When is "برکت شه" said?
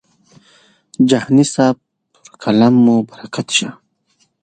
3.09-3.69